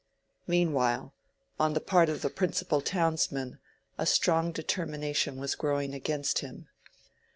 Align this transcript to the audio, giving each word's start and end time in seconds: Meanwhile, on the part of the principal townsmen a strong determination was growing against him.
Meanwhile, 0.47 1.13
on 1.59 1.73
the 1.75 1.79
part 1.79 2.09
of 2.09 2.23
the 2.23 2.31
principal 2.31 2.81
townsmen 2.81 3.59
a 3.99 4.07
strong 4.07 4.51
determination 4.51 5.37
was 5.39 5.53
growing 5.53 5.93
against 5.93 6.39
him. 6.39 6.69